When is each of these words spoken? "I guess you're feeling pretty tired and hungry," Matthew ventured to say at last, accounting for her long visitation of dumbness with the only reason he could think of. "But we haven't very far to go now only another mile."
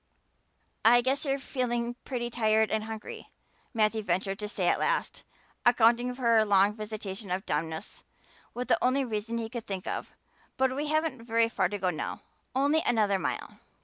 "I 0.83 1.01
guess 1.01 1.25
you're 1.25 1.37
feeling 1.37 1.95
pretty 2.05 2.31
tired 2.31 2.71
and 2.71 2.85
hungry," 2.85 3.29
Matthew 3.71 4.01
ventured 4.01 4.39
to 4.39 4.47
say 4.47 4.67
at 4.67 4.79
last, 4.79 5.23
accounting 5.63 6.15
for 6.15 6.23
her 6.23 6.43
long 6.43 6.73
visitation 6.73 7.29
of 7.29 7.45
dumbness 7.45 8.03
with 8.55 8.67
the 8.67 8.83
only 8.83 9.05
reason 9.05 9.37
he 9.37 9.47
could 9.47 9.67
think 9.67 9.85
of. 9.85 10.15
"But 10.57 10.75
we 10.75 10.87
haven't 10.87 11.21
very 11.25 11.49
far 11.49 11.69
to 11.69 11.77
go 11.77 11.91
now 11.91 12.23
only 12.55 12.81
another 12.83 13.19
mile." 13.19 13.59